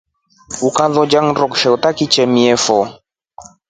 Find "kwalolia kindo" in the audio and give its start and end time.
0.61-1.45